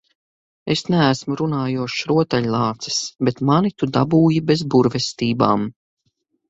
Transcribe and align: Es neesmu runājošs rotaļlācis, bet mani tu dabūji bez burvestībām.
Es 0.75 0.81
neesmu 0.93 1.37
runājošs 1.41 2.07
rotaļlācis, 2.13 2.99
bet 3.29 3.45
mani 3.51 3.75
tu 3.83 3.93
dabūji 4.01 4.45
bez 4.53 4.69
burvestībām. 4.77 5.73